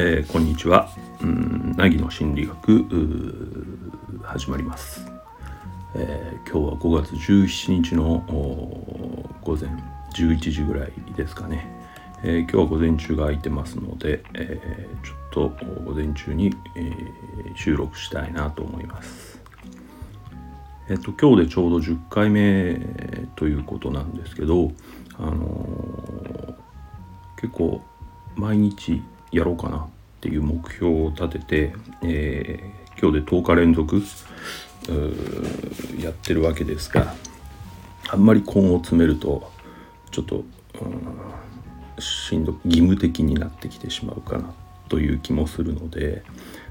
[0.00, 0.88] えー、こんにちは。
[1.20, 2.86] うん凪の心理学
[4.22, 5.04] 始まります、
[5.96, 8.22] えー、今日は5月17日の
[9.42, 9.68] 午前
[10.14, 11.66] 11時ぐらいですかね。
[12.22, 16.92] えー、今日は午前中が空いてますので、えちょっと午前中に、え
[17.56, 19.42] 収録したいなと思います。
[20.88, 22.76] えっと今日でちょうど10回目
[23.34, 24.70] ということなんですけど、
[25.18, 26.54] あの
[27.36, 27.82] 結構
[28.36, 34.02] 毎日やろうかなっていう目標を立てて、えー、今日で10日連続
[36.00, 37.14] やってるわけですが
[38.08, 39.50] あんまり根を詰めると
[40.10, 40.42] ちょっと、
[42.00, 44.54] しんど義務的になってきてしまうかな
[44.88, 46.22] という気もするので、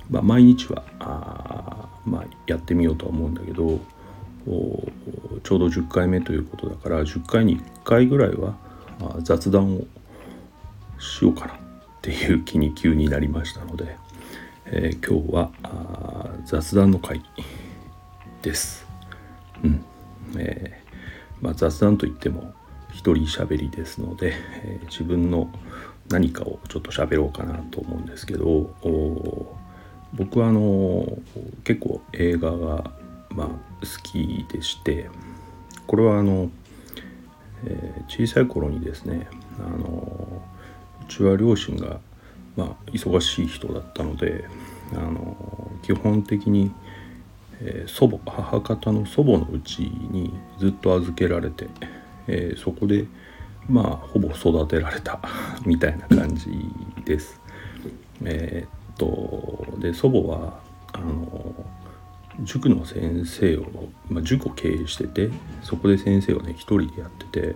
[0.10, 3.80] まあ、毎日はあ、まあ、やってみようとは思うんだけど
[5.44, 8.56] ちょうど10回目ということだから10回に1回ぐらいは
[9.20, 9.86] 雑談を
[11.00, 11.67] しようかな
[12.08, 13.98] っていう気に急になりましたので、
[14.68, 17.22] えー、今日は雑談の会
[18.42, 18.88] です。
[19.62, 19.84] うん
[20.38, 22.54] えーまあ、雑談といっても
[22.92, 24.32] 一人喋りですので、
[24.64, 25.52] えー、自分の
[26.08, 28.74] 何かをちょっと喋ろうかなと思うんですけど
[30.14, 31.18] 僕はあの
[31.66, 32.92] 結構映画が、
[33.32, 33.54] まあ、好
[34.02, 35.10] きでして
[35.86, 36.50] これはあの、
[37.66, 39.28] えー、小さい頃にですね
[39.60, 40.42] あの
[41.08, 42.00] ちは両親が、
[42.56, 44.46] まあ、忙しい人だったので
[44.94, 46.72] あの基本的に、
[47.62, 51.68] えー、祖母母方の祖母のうちにずっと預けられて、
[52.28, 53.06] えー、そこで
[53.70, 55.20] まあほぼ育てられた
[55.66, 56.50] みたいな感じ
[57.04, 57.40] です。
[58.24, 60.60] えー、っとで祖母は
[60.94, 61.54] あの
[62.42, 63.66] 塾の先生を、
[64.10, 65.30] まあ、塾を経営してて
[65.64, 67.56] そこで先生をね一人でやってて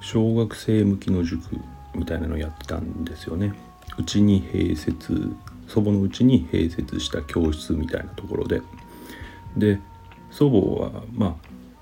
[0.00, 1.56] 小学生向きの塾
[1.94, 3.54] みたいなのをやってたんですよね。
[3.98, 5.34] うちに併設
[5.66, 8.62] 祖母のうちに併設した教室みたいなところで。
[9.56, 9.80] で
[10.30, 11.36] 祖母はま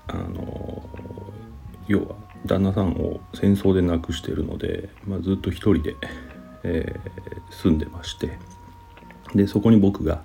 [0.07, 0.81] ああの
[1.87, 5.95] 要は旦那さんを戦争で亡くしてるので、まあ、ずっと一人で、
[6.63, 8.37] えー、住んでまして。
[9.35, 10.23] でそこに僕が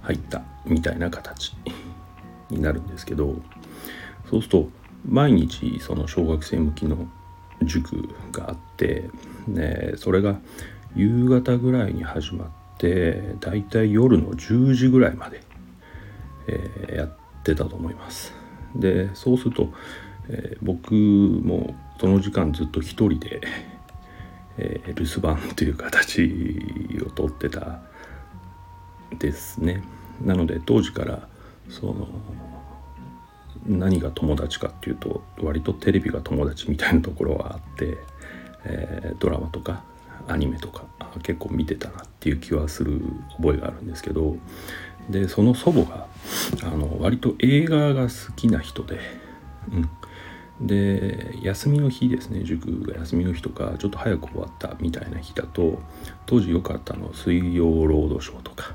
[0.00, 1.54] 入ったみたいな形
[2.48, 3.36] になるんですけど。
[4.30, 4.68] そうすると
[5.06, 7.08] 毎日その小学生向きの
[7.62, 9.10] 塾があって
[9.48, 10.38] ね、それが
[10.94, 12.48] 夕方ぐらいに始まっ
[12.78, 15.42] てだいたい夜の10時ぐらいまで、
[16.46, 17.10] えー、やっ
[17.44, 18.34] てたと思います。
[18.76, 19.72] でそうすると、
[20.28, 23.40] えー、僕もその時間ずっと一人で、
[24.58, 27.80] えー、留守番という形をとってた
[29.18, 29.82] ですね。
[30.22, 31.28] なので当時から
[31.68, 32.08] その
[33.68, 37.98] 何が友達かっていうと割とテレビが友達みたいなところはあって、
[38.64, 39.84] えー、ドラマとか
[40.26, 40.84] アニメとか
[41.22, 43.00] 結構見てたなっていう気はする
[43.36, 44.36] 覚えがあるんですけど
[45.08, 46.06] でその祖母が
[46.64, 48.98] あの割と映画が好きな人で、
[50.60, 55.78] うん、で休みの日ですね塾が休みの日とかちょっと早く終わったみたいな日だと
[56.26, 58.74] 当時よかったの「水曜ロードショー」とか、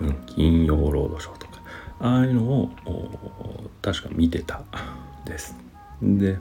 [0.00, 1.60] うん、金曜ロードショーとか
[2.00, 2.70] ああいうのを
[3.82, 4.62] 確か見てた
[5.24, 5.56] です
[6.02, 6.38] で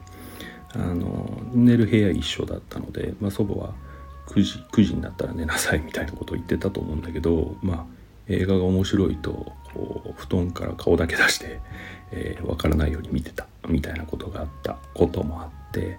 [0.74, 3.74] あの寝る部屋一緒だったので、まあ、祖母は
[4.28, 7.86] 9時 ,9 時になったら寝なさいみたいなことを言ってたと思うんだけどまあ
[8.28, 11.60] 映画が面白いとこう布団から顔だけ出して、
[12.12, 15.98] えー、分からないように見てたみたいなことがあったこともあって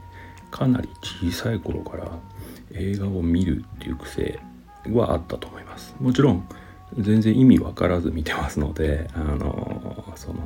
[0.50, 2.10] かなり小さい頃から
[2.72, 4.40] 映画を見るっていう癖
[4.92, 5.94] はあったと思います。
[6.00, 6.48] もちろん
[6.98, 10.38] 全然意味分からず見てますのであのその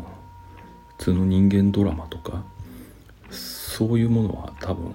[1.02, 2.44] 通の人間ドラマとか
[3.30, 4.94] そういうものは多分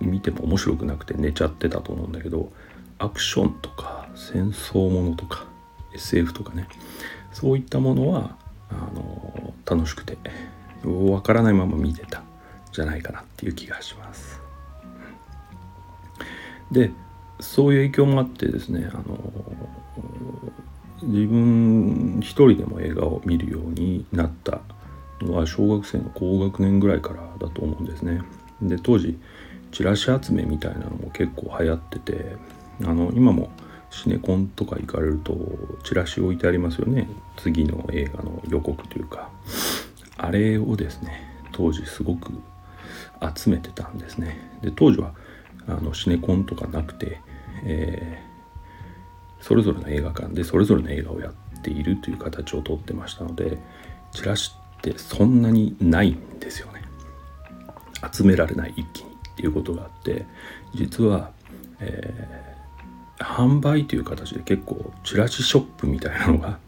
[0.00, 2.50] 見ても面白くなくて寝ちゃってたと思うんだけど
[2.98, 5.46] アクションとか戦争ものとか
[5.94, 6.68] SF とかね
[7.32, 8.36] そういったものは
[8.70, 10.18] あの楽しくて
[10.82, 12.22] 分からないまま見てた
[12.72, 14.40] じゃないかなっていう気がします。
[16.72, 16.90] で
[17.38, 19.18] そういう影響もあってですねあの
[21.02, 24.60] 自分一人でも映画を見るようになった
[25.22, 28.22] は小学生の高学年ぐらいからだと思うんですね。
[28.62, 29.18] で当時
[29.72, 32.36] チラシ集めみたいなのも結構流行ってて
[32.84, 33.50] あの今も
[33.90, 35.36] シネコンとか行かれると
[35.84, 37.08] チラシ置いてありますよね。
[37.36, 39.30] 次の映画の予告というか。
[40.16, 41.22] あれをですね
[41.52, 42.32] 当時すごく
[43.36, 44.38] 集めてたんですね。
[44.62, 45.14] で当時は
[45.66, 47.20] あのシネコンとかなくて、
[47.64, 53.58] えー、それぞれの映画館でそれぞれの映画をやっているという形をとってましたので
[54.12, 54.52] チラシ
[54.90, 56.82] ってそんなにないんですよね。
[58.12, 60.26] 集められない一気にっていうことがあって
[60.74, 61.30] 実は、
[61.80, 66.58] えー、販売という形で結構チラシショップみたいなのが、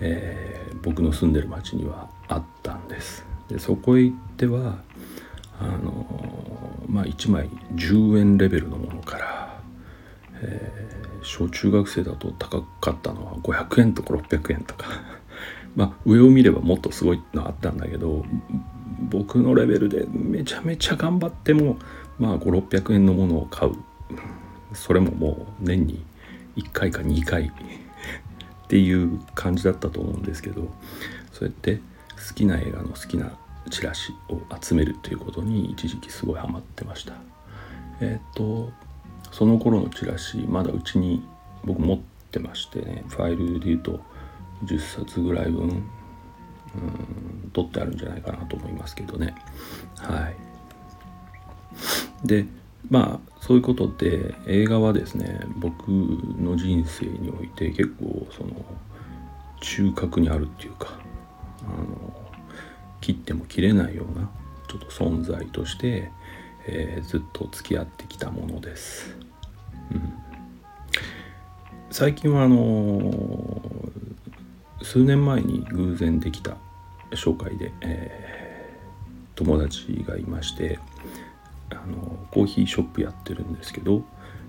[0.00, 3.24] えー、僕の住んでる町にはあったんです。
[3.48, 4.78] でそこへ行っては
[5.60, 6.06] あの
[6.88, 9.60] まあ1枚10円レベルのものから、
[10.42, 14.86] えー、小中学生だと高かったのは500円とか600円とか。
[15.74, 18.24] まあ上を見ればもっとすごいのあったんだけど
[19.00, 21.76] 僕のレベルでめちゃめちゃ頑張っても
[22.18, 23.74] まあ5600円のものを買う。
[24.74, 26.02] それももう年に
[26.56, 27.48] 1回か2回
[28.64, 30.68] っていう感じだったと思うんですけど
[31.30, 31.76] そうやって
[32.28, 33.32] 好きな映画の好きな
[33.70, 37.14] チラシを集めるということに一時期すごいハマってました。
[38.00, 38.70] えっ、と
[39.30, 41.22] その頃のチラシまだうちに
[41.64, 41.98] 僕持っ
[42.30, 44.00] てましてねファイルで言うと
[44.64, 49.34] 10冊ぐらい分うん取ってあるんじゃないかなと思いますけどね。
[49.98, 52.26] はい。
[52.26, 52.46] で
[52.88, 58.64] まあそういうことで映画はですね僕の人生において結構その
[59.60, 60.98] 中核にあるっていうか
[61.64, 62.14] あの
[63.00, 64.30] 切っても切れないような
[64.68, 66.10] ちょっと存在として、
[66.66, 69.16] えー、ずっと付き合ってきたものです。
[69.90, 70.14] うん、
[71.90, 73.62] 最近はあの
[74.82, 76.56] 数年前に偶然できた
[77.12, 80.78] 紹介で、えー、友達がいまして
[81.70, 84.04] あのコーヒーショップやってるんですけど、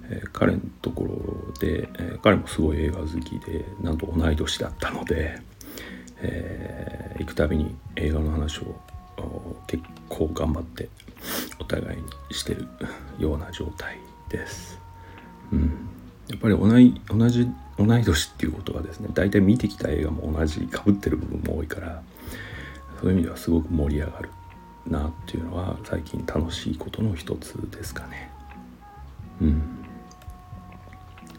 [0.09, 5.39] えー、彼のところで、えー、彼もすごい映画好きでなんと同い年だったので、
[6.21, 8.75] え、行くたびに映画の話を
[9.67, 10.89] 結構頑張って
[11.59, 12.67] お互いにしてる
[13.19, 13.97] ような状態
[14.29, 14.79] です。
[15.51, 15.89] うん、
[16.29, 22.01] やっぱり同い同じ同い年っていうことはですね大体見てきた映画も同じかぶってる部分も多いから
[23.01, 24.29] そういう意味ではすごく盛り上がる
[24.87, 28.29] なっていうのは最近楽しいことの一つですかね。
[29.41, 29.61] うん。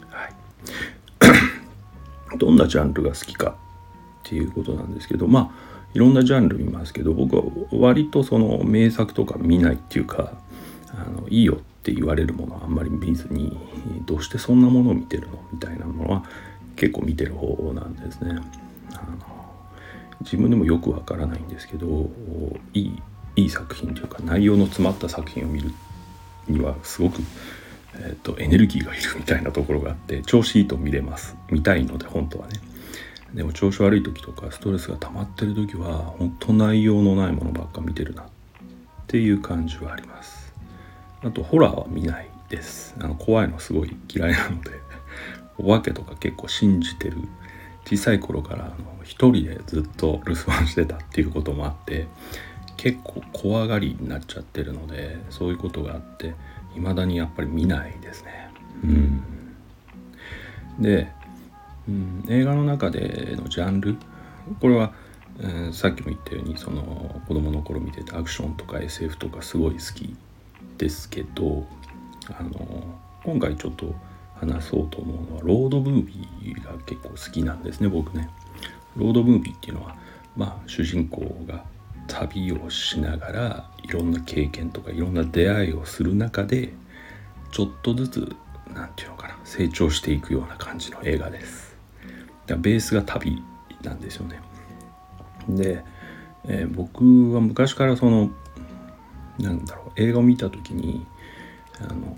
[0.09, 0.33] はい。
[2.37, 3.55] どんなジャンルが好きか
[4.25, 10.33] っていうことなんですけどまあいろんなジャンル見ますけど僕は割とその名作とか見ないっていうか
[10.89, 13.55] あのいいよってって言われるものはあんまり見ずに
[14.07, 16.23] どうしてそんなものを見てるのみたいなものは
[16.75, 18.39] 結構見てる方なんですね。
[18.93, 19.45] あの
[20.21, 22.09] 自分でもよくわからないんですけど
[22.73, 23.01] いい
[23.35, 25.71] いい作品というか内容の詰まった作品を見る
[26.47, 27.21] にはすごく、
[27.95, 31.35] えーと、エネルギーがいるみたいなところがあって調子いいと見れます。
[31.51, 32.59] 見たいので本当はね。
[33.35, 38.25] でも調子悪い時とかストレスが溜まってる時は本当内容のないものばっか見てるなっ
[39.05, 40.44] ていう感じはあります。
[41.23, 42.95] あとホラーは見ないです。
[42.99, 44.71] あの怖いのすごい嫌いなので。
[45.57, 47.17] お化けとか結構信じてる。
[47.85, 52.07] 小さい頃からあの一人でずっと留守番してたっていうこともあって
[52.77, 56.33] 結構怖がりになっちゃってるのでそういうことがあって
[56.73, 58.49] 未だにやっぱり見ないですね。
[58.83, 59.23] うん、
[60.79, 61.07] で、
[61.87, 63.97] うん、映画の中でのジャンル？
[64.59, 64.93] これは、
[65.39, 70.15] えー、さっきも言ったようにその子供の頃見てたアクションとか SF とかすごい好き
[70.77, 71.65] ですけど
[72.29, 73.93] あの今回ちょっと
[74.35, 78.29] 話そうと思うのはロードムービーが結構好きなんですね僕ね。
[78.95, 79.95] ロードムービーっていうのは
[80.35, 81.65] まあ主人公が
[82.07, 86.73] 旅をしながらいろんな経験とかいろんな出会いをする中で
[87.51, 88.35] ちょっとずつ
[88.73, 91.75] 何て言うのかな成長していくような感じの映画です。
[92.47, 93.41] ベースが旅
[93.83, 94.39] なんですよね。
[95.49, 95.83] で、
[96.45, 98.31] えー、僕は昔からその
[99.39, 101.05] なんだろう映画を見た時に
[101.79, 102.15] あの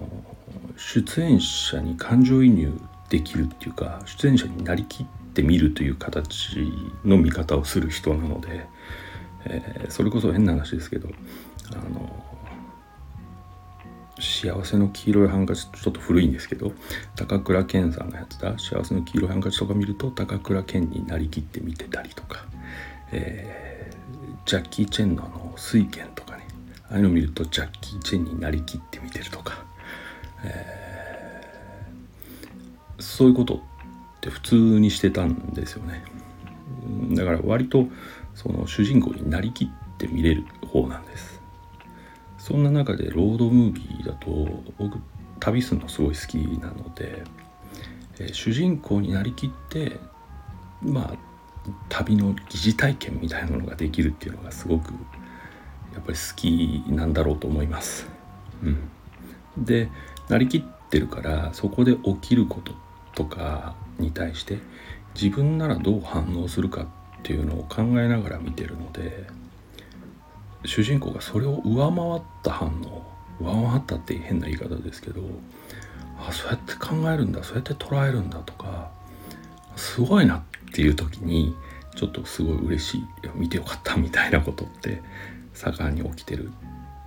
[0.77, 2.79] 出演者に感情移入
[3.09, 6.57] できるっていうか出演者になりきってみるという形
[7.05, 8.67] の見方をする人なので
[9.49, 11.09] えー、それこそ変な話ですけど
[11.71, 12.23] あの
[14.19, 16.71] 幸せの黄色いハンカチちょっと古いんですけど
[17.15, 22.45] 高倉健さんがやってた幸せの黄色いハンカチとか見ると高倉健になりきって見てたりとか、
[23.11, 26.26] えー、ジャッキー・チェンのあの水拳とか
[26.89, 29.65] ああいうの見るとジャッキー・チェンになりきって見てるとか、
[30.43, 33.59] えー、そういうことっ
[34.21, 36.03] て普通にしてたんですよね。
[37.11, 37.87] だから割と
[38.35, 39.67] その主人公になりきっ
[39.97, 41.41] て見れる方なんです。
[42.37, 44.99] そんな中でロードムービーだと僕
[45.39, 47.23] 旅するのすごい好きなので、
[48.19, 49.99] えー、主人公になりきって
[50.81, 51.17] まあ
[51.89, 54.93] 旅の疑似体験みたいなものができるっていうのがすごく
[55.97, 58.07] やっぱり好きなんだろうと思います。
[58.63, 58.89] うん、
[59.57, 59.89] で
[60.29, 62.73] なりきってるからそこで起きること
[63.15, 64.59] とかに対して
[65.19, 66.87] 自分ならどう反応するかっ
[67.23, 69.27] ていうのを考えながら見てるので
[70.65, 73.03] 主人公がそれを上回った反応
[73.39, 75.21] 上回ったって変な言い方ですけど
[76.19, 78.91] あそうやって考えるんだそうやって捉えるんだとか
[79.75, 80.41] すごいなっ
[80.73, 81.55] ていう時に
[81.95, 83.03] ちょっとすごい嬉しい
[83.35, 85.01] 見てよかったみたいなことって
[85.57, 86.51] 盛んに起きてる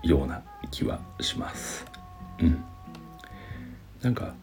[0.03, 1.87] ような気はします。
[2.41, 2.63] うん、
[4.03, 4.35] なんか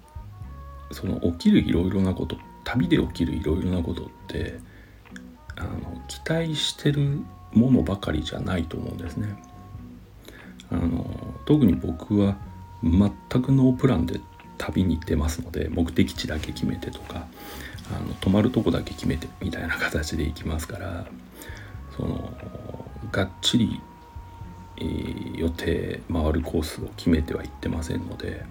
[0.92, 4.60] その起きるいろいろなこと旅で起きるいろいろなことって
[5.58, 7.20] あの期待してる
[7.52, 9.36] ものばかりじゃないと思うんですね。
[10.72, 11.06] あの
[11.46, 12.38] 特に僕は
[12.84, 13.10] 全
[13.42, 14.20] くノープランで
[14.58, 17.26] 旅に出ますので目的地だけ決めてとか
[17.96, 21.06] あの泊まるとこだけ決めてみたいな形で行きますから
[21.96, 22.34] その
[23.12, 23.80] がっちり、
[24.80, 28.46] 予定回るコースを決めてはいってませんので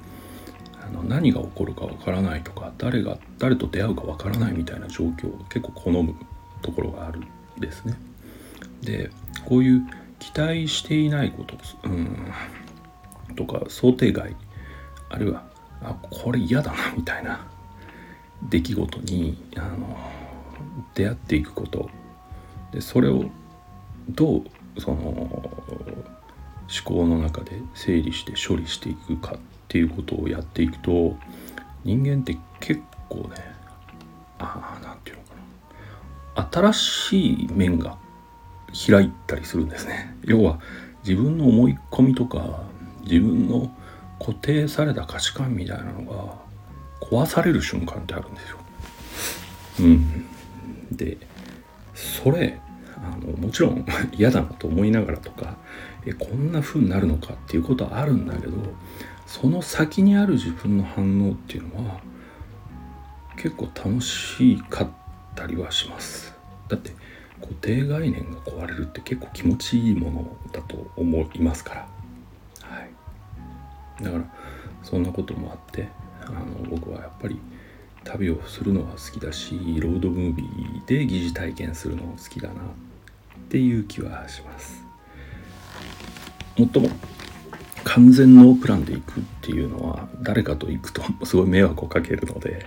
[0.83, 6.14] あの何が起こるかわからないとか誰が誰と出会うかわからないみたいな状況を結構好む
[6.62, 7.95] ところがあるんですね。
[8.83, 9.11] で
[9.47, 9.87] こういう
[10.18, 12.33] 期待していないこと、うん、
[13.37, 14.35] とか想定外
[15.09, 15.45] あるいは
[15.83, 17.47] あこれ嫌だなみたいな
[18.49, 19.97] 出来事にあの
[20.95, 21.90] 出会っていくこと
[22.73, 23.25] でそれを
[24.09, 25.66] どうその
[26.68, 31.16] 思考の中で整理して処理していくかっていうことをやっていくと
[31.85, 33.37] 人間って結構ね
[34.38, 35.35] ああなんていうのか
[36.42, 36.70] な。
[36.73, 37.96] 新しい面が
[38.88, 40.14] 開いたりするんですね。
[40.25, 40.58] 要は
[41.04, 42.64] 自分の思い込みとか
[43.04, 43.70] 自分の
[44.18, 46.35] 固定された価値観みたいなのが
[47.00, 48.58] 壊される瞬間ってあるんですよ。
[49.80, 50.26] うん、
[50.90, 51.18] で
[51.94, 52.58] それ
[52.99, 55.57] あのもちろん 嫌だなと思いながらとか
[56.07, 58.53] えこんな風になるのかっていうことはあるんだけど
[59.26, 62.00] その先にある自分の反応っていうのは
[63.37, 64.88] 結構楽しかっ
[65.35, 66.35] たりはします。
[66.69, 66.93] だって
[67.41, 71.88] 固定概念が壊れるって結構気持ちいいものだと思いますから。
[72.62, 74.25] はい、だから
[74.83, 75.88] そんなこともあって
[76.25, 77.38] あの僕はやっぱり
[78.06, 82.56] 旅をするのは好きだしロードムービーで疑似体験するのも好きだなっ
[83.48, 84.84] ていう気はします。
[86.56, 86.88] もっとも
[87.84, 92.66] 完全ノープランで行くっていうのは誰かと行くと すごい迷惑をかけるので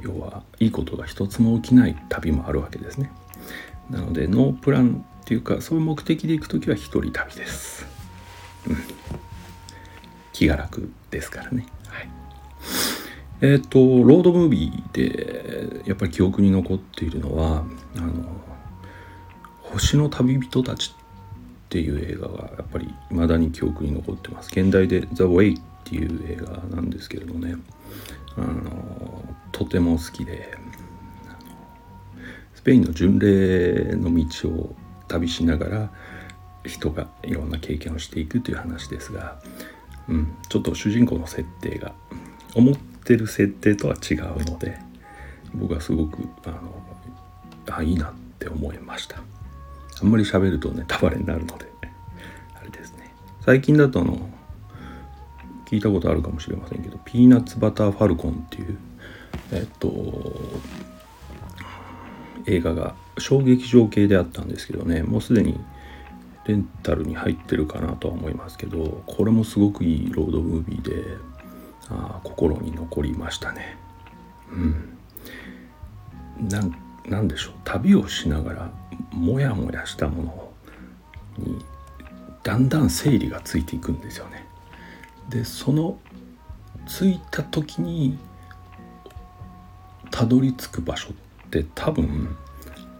[0.00, 3.10] 要はいいことが一つも起きない旅もあるわけですね。
[3.90, 7.86] なのでノープランっていうかそういう目的で行く時は一人旅です、
[10.32, 11.66] 気が楽ですからね。
[13.42, 17.64] えっ、ー、とロードムービーでやっぱり記憶に残っているのは
[17.96, 18.24] あの
[19.60, 24.48] 星の旅人たちっていう映画がやっぱり未だに記憶に残ってます。
[24.48, 27.56] 現代で「The Way」っていう映画なんですけれどね。
[28.36, 30.56] あのとても好きで
[32.54, 34.74] スペインの巡礼の道を
[35.08, 35.90] 旅しながら
[36.64, 39.38] 人がいろんな経験をしていくという話ですが、
[40.08, 41.92] うん、ちょっと主人公の設定が
[42.54, 44.78] 思っってる設定とは違うので
[45.54, 46.72] 僕はすごくあの
[47.70, 49.22] あいいなって思いました。
[50.00, 51.66] あんまり喋るとネタバレになるので
[52.58, 53.12] あれですね。
[53.40, 54.30] 最近だとあの
[55.66, 58.78] 聞いたことあるかもしれませんけどピーナッツバターファルコンっていう
[59.52, 59.90] えっと
[62.46, 65.58] 映画が衝撃場系であったんですけどねもうすでに
[66.46, 71.04] レンタルに入ってるかなとは思いますけどこれもすごくいいロードムービーで
[71.92, 73.76] あ心に残りましたね。
[74.50, 74.98] うん、
[76.48, 76.60] な
[77.06, 78.70] なんでしょう旅をしながら
[79.12, 80.52] モヤモヤしたもの
[81.38, 81.64] に
[82.42, 84.46] だんだん整理がついていくんですよね。
[85.28, 85.98] でその
[86.86, 88.18] ついた時に
[90.10, 92.36] たどり着く場所って多分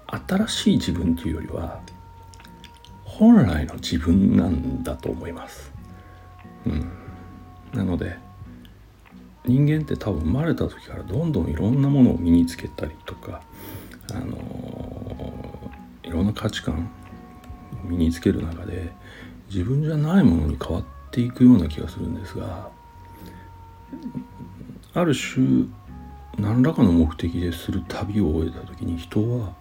[0.06, 1.80] 新しい自分というよりは
[3.04, 5.72] 本来の自分なんだと思います。
[6.66, 6.90] うん、
[7.74, 8.16] なので
[9.44, 13.42] 人間って多分生まれた時からどんどんいろんなものを身につけたりとか、
[14.12, 14.36] あの
[16.04, 16.90] いろんな価値観
[17.84, 18.92] を身につける中で
[19.50, 22.70] 自分じゃないものに変わっていくような気がするんですが
[24.94, 25.66] ある種
[26.38, 29.54] 何らかの目的でする旅を終えた時に人は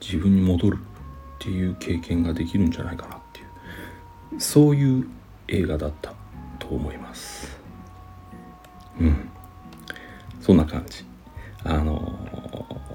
[0.00, 3.42] 自分に戻るっていう経験ができるんじゃないかなってい
[4.36, 5.08] うそういう
[5.48, 6.14] 映画だった
[6.58, 7.59] と思います。
[8.98, 9.28] うん。
[10.40, 11.04] そんな感じ。
[11.64, 12.18] あの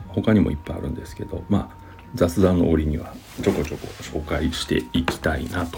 [0.07, 1.85] 他にもいっぱいあるんですけどまあ
[2.15, 5.77] 雑談の折にはちょこちょこ紹介していきたいなと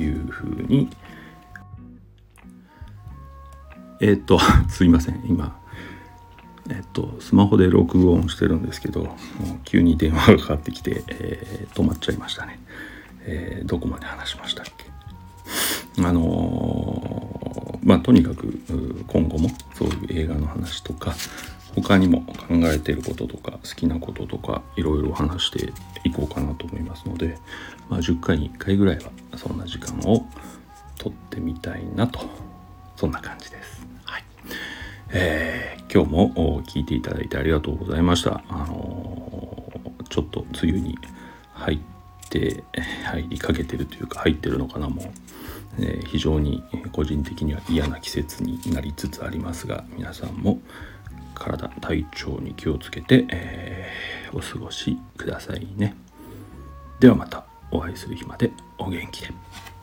[0.00, 0.88] いうふうに。
[4.00, 4.38] えっ、と
[4.70, 5.24] すいません。
[5.26, 5.58] 今
[6.70, 9.16] えっとスマホで録音してるんですけど
[9.64, 12.60] 急に電話がかかってきて、えー、止まっちゃいましたね、
[13.22, 16.04] えー、どこまで話しましたっけ？
[16.04, 17.07] あの
[17.88, 18.60] まあとにかく
[19.06, 21.14] 今後もそういう映画の話とか
[21.74, 25.72] 他にも考えていることとか好きなこととかいろいろ話して
[26.04, 27.38] いこうかなと思いますので、
[27.88, 30.26] まあ、10回に1回ぐらいはそんな時間を
[30.98, 32.20] 取ってみたいなと
[32.94, 33.86] そんな感じです。
[34.04, 34.24] はい
[35.10, 38.42] えー、今日も聞いていただいてありがとうございました。
[38.50, 40.98] あのー、ちょっと梅雨に
[41.54, 41.78] 入っ
[42.28, 42.62] て
[43.06, 45.06] 入りかけてるというか入ってるのかなもう、
[45.78, 50.60] えー、非常に個人的には嫌な季節になりつつありますが皆さんも
[51.34, 55.94] 体体調に気をつけて、えー、お過ごしくださいね
[57.00, 59.77] ではまたお会いする日までお元気で。